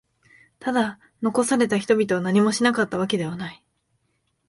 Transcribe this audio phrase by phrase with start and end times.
[0.57, 3.63] ただ、残された人々は何もしなかったわけではない。